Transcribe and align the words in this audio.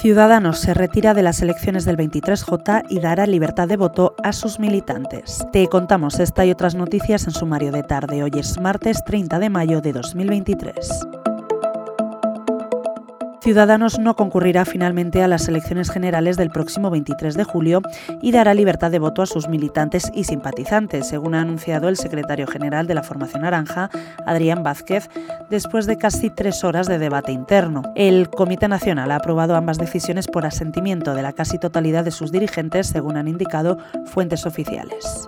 Ciudadanos 0.00 0.58
se 0.60 0.72
retira 0.72 1.12
de 1.12 1.22
las 1.22 1.42
elecciones 1.42 1.84
del 1.84 1.98
23J 1.98 2.86
y 2.88 3.00
dará 3.00 3.26
libertad 3.26 3.68
de 3.68 3.76
voto 3.76 4.14
a 4.24 4.32
sus 4.32 4.58
militantes. 4.58 5.46
Te 5.52 5.66
contamos 5.66 6.20
esta 6.20 6.46
y 6.46 6.50
otras 6.50 6.74
noticias 6.74 7.26
en 7.26 7.32
sumario 7.32 7.70
de 7.70 7.82
tarde. 7.82 8.22
Hoy 8.22 8.32
es 8.36 8.58
martes 8.58 9.04
30 9.04 9.38
de 9.38 9.50
mayo 9.50 9.82
de 9.82 9.92
2023. 9.92 11.19
Ciudadanos 13.42 13.98
no 13.98 14.16
concurrirá 14.16 14.66
finalmente 14.66 15.22
a 15.22 15.28
las 15.28 15.48
elecciones 15.48 15.90
generales 15.90 16.36
del 16.36 16.50
próximo 16.50 16.90
23 16.90 17.34
de 17.34 17.44
julio 17.44 17.80
y 18.20 18.32
dará 18.32 18.52
libertad 18.52 18.90
de 18.90 18.98
voto 18.98 19.22
a 19.22 19.26
sus 19.26 19.48
militantes 19.48 20.10
y 20.14 20.24
simpatizantes, 20.24 21.08
según 21.08 21.34
ha 21.34 21.40
anunciado 21.40 21.88
el 21.88 21.96
secretario 21.96 22.46
general 22.46 22.86
de 22.86 22.94
la 22.94 23.02
Formación 23.02 23.42
Naranja, 23.42 23.88
Adrián 24.26 24.62
Vázquez, 24.62 25.08
después 25.48 25.86
de 25.86 25.96
casi 25.96 26.28
tres 26.28 26.64
horas 26.64 26.86
de 26.86 26.98
debate 26.98 27.32
interno. 27.32 27.82
El 27.94 28.28
Comité 28.28 28.68
Nacional 28.68 29.10
ha 29.10 29.16
aprobado 29.16 29.56
ambas 29.56 29.78
decisiones 29.78 30.26
por 30.26 30.44
asentimiento 30.44 31.14
de 31.14 31.22
la 31.22 31.32
casi 31.32 31.58
totalidad 31.58 32.04
de 32.04 32.10
sus 32.10 32.32
dirigentes, 32.32 32.88
según 32.88 33.16
han 33.16 33.28
indicado 33.28 33.78
fuentes 34.04 34.44
oficiales. 34.44 35.26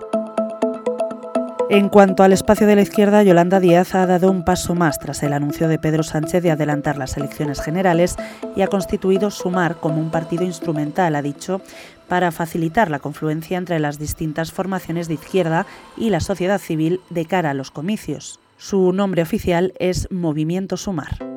En 1.69 1.89
cuanto 1.89 2.23
al 2.23 2.33
espacio 2.33 2.67
de 2.67 2.75
la 2.75 2.81
izquierda, 2.81 3.23
Yolanda 3.23 3.59
Díaz 3.59 3.95
ha 3.95 4.05
dado 4.05 4.29
un 4.29 4.43
paso 4.43 4.75
más 4.75 4.99
tras 4.99 5.23
el 5.23 5.33
anuncio 5.33 5.67
de 5.67 5.79
Pedro 5.79 6.03
Sánchez 6.03 6.43
de 6.43 6.51
adelantar 6.51 6.97
las 6.97 7.17
elecciones 7.17 7.61
generales 7.61 8.15
y 8.55 8.61
ha 8.61 8.67
constituido 8.67 9.31
Sumar 9.31 9.77
como 9.77 9.99
un 9.99 10.11
partido 10.11 10.43
instrumental, 10.43 11.15
ha 11.15 11.21
dicho, 11.21 11.61
para 12.07 12.31
facilitar 12.31 12.91
la 12.91 12.99
confluencia 12.99 13.57
entre 13.57 13.79
las 13.79 13.97
distintas 13.97 14.51
formaciones 14.51 15.07
de 15.07 15.15
izquierda 15.15 15.65
y 15.97 16.09
la 16.09 16.19
sociedad 16.19 16.59
civil 16.59 17.01
de 17.09 17.25
cara 17.25 17.51
a 17.51 17.55
los 17.55 17.71
comicios. 17.71 18.39
Su 18.57 18.93
nombre 18.93 19.21
oficial 19.21 19.73
es 19.79 20.07
Movimiento 20.11 20.77
Sumar. 20.77 21.32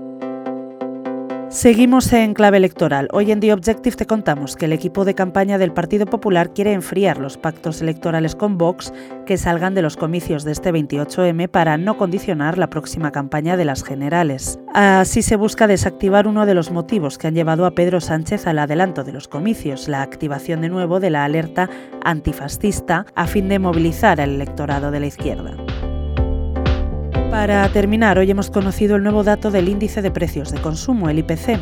Seguimos 1.56 2.12
en 2.12 2.34
clave 2.34 2.58
electoral. 2.58 3.08
Hoy 3.14 3.32
en 3.32 3.40
The 3.40 3.54
Objective 3.54 3.96
te 3.96 4.04
contamos 4.04 4.56
que 4.56 4.66
el 4.66 4.74
equipo 4.74 5.06
de 5.06 5.14
campaña 5.14 5.56
del 5.56 5.72
Partido 5.72 6.04
Popular 6.04 6.52
quiere 6.52 6.74
enfriar 6.74 7.16
los 7.16 7.38
pactos 7.38 7.80
electorales 7.80 8.34
con 8.34 8.58
Vox 8.58 8.92
que 9.24 9.38
salgan 9.38 9.74
de 9.74 9.80
los 9.80 9.96
comicios 9.96 10.44
de 10.44 10.52
este 10.52 10.70
28M 10.70 11.48
para 11.48 11.78
no 11.78 11.96
condicionar 11.96 12.58
la 12.58 12.68
próxima 12.68 13.10
campaña 13.10 13.56
de 13.56 13.64
las 13.64 13.84
generales. 13.84 14.58
Así 14.74 15.22
se 15.22 15.36
busca 15.36 15.66
desactivar 15.66 16.26
uno 16.28 16.44
de 16.44 16.52
los 16.52 16.70
motivos 16.70 17.16
que 17.16 17.28
han 17.28 17.34
llevado 17.34 17.64
a 17.64 17.70
Pedro 17.70 18.02
Sánchez 18.02 18.46
al 18.46 18.58
adelanto 18.58 19.02
de 19.02 19.14
los 19.14 19.26
comicios, 19.26 19.88
la 19.88 20.02
activación 20.02 20.60
de 20.60 20.68
nuevo 20.68 21.00
de 21.00 21.08
la 21.08 21.24
alerta 21.24 21.70
antifascista 22.04 23.06
a 23.14 23.26
fin 23.26 23.48
de 23.48 23.60
movilizar 23.60 24.20
al 24.20 24.34
electorado 24.34 24.90
de 24.90 25.00
la 25.00 25.06
izquierda. 25.06 25.56
Para 27.36 27.68
terminar, 27.68 28.18
hoy 28.18 28.30
hemos 28.30 28.48
conocido 28.48 28.96
el 28.96 29.02
nuevo 29.02 29.22
dato 29.22 29.50
del 29.50 29.68
índice 29.68 30.00
de 30.00 30.10
precios 30.10 30.50
de 30.52 30.58
consumo, 30.58 31.10
el 31.10 31.18
IPC, 31.18 31.58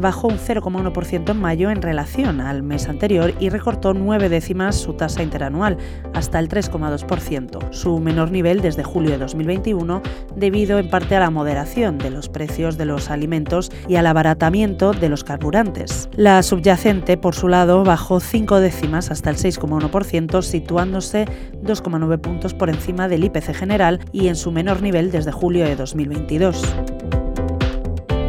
bajó 0.00 0.28
un 0.28 0.38
0,1% 0.38 1.30
en 1.30 1.40
mayo 1.40 1.70
en 1.70 1.82
relación 1.82 2.40
al 2.40 2.62
mes 2.62 2.88
anterior 2.88 3.34
y 3.40 3.48
recortó 3.48 3.94
nueve 3.94 4.28
décimas 4.28 4.76
su 4.76 4.94
tasa 4.94 5.22
interanual, 5.22 5.78
hasta 6.12 6.38
el 6.38 6.48
3,2%, 6.48 7.72
su 7.72 7.98
menor 7.98 8.30
nivel 8.30 8.60
desde 8.60 8.84
julio 8.84 9.10
de 9.10 9.18
2021, 9.18 10.02
debido 10.36 10.78
en 10.78 10.90
parte 10.90 11.16
a 11.16 11.20
la 11.20 11.30
moderación 11.30 11.98
de 11.98 12.10
los 12.10 12.28
precios 12.28 12.76
de 12.76 12.84
los 12.84 13.10
alimentos 13.10 13.70
y 13.88 13.96
al 13.96 14.06
abaratamiento 14.06 14.92
de 14.92 15.08
los 15.08 15.24
carburantes. 15.24 16.08
La 16.12 16.42
subyacente, 16.42 17.16
por 17.16 17.34
su 17.34 17.48
lado, 17.48 17.84
bajó 17.84 18.20
cinco 18.20 18.60
décimas 18.60 19.10
hasta 19.10 19.30
el 19.30 19.36
6,1%, 19.36 20.42
situándose 20.42 21.26
2,9 21.62 22.20
puntos 22.20 22.54
por 22.54 22.70
encima 22.70 23.08
del 23.08 23.24
IPC 23.24 23.54
general 23.54 24.00
y 24.12 24.28
en 24.28 24.36
su 24.36 24.52
menor 24.52 24.82
nivel 24.82 25.10
desde 25.10 25.32
julio 25.32 25.64
de 25.64 25.76
2022. 25.76 26.62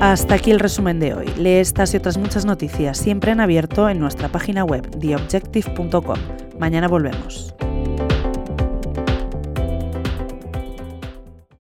Hasta 0.01 0.35
aquí 0.35 0.51
el 0.51 0.59
resumen 0.59 0.99
de 0.99 1.13
hoy. 1.13 1.25
Lee 1.37 1.55
estas 1.55 1.93
y 1.93 1.97
otras 1.97 2.17
muchas 2.17 2.45
noticias 2.45 2.97
siempre 2.97 3.31
en 3.31 3.39
abierto 3.39 3.89
en 3.89 3.99
nuestra 3.99 4.29
página 4.29 4.63
web 4.63 4.87
theobjective.com. 4.99 6.19
Mañana 6.59 6.87
volvemos. 6.87 7.55